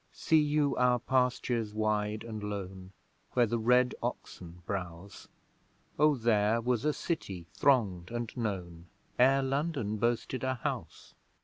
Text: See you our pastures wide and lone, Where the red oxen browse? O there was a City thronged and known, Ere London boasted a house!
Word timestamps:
See 0.13 0.41
you 0.41 0.75
our 0.77 0.97
pastures 0.97 1.75
wide 1.75 2.23
and 2.23 2.41
lone, 2.43 2.91
Where 3.33 3.45
the 3.45 3.59
red 3.59 3.93
oxen 4.01 4.63
browse? 4.65 5.27
O 5.99 6.15
there 6.15 6.59
was 6.59 6.85
a 6.85 6.91
City 6.91 7.45
thronged 7.53 8.09
and 8.09 8.35
known, 8.35 8.87
Ere 9.19 9.43
London 9.43 9.97
boasted 9.97 10.43
a 10.43 10.55
house! 10.55 11.13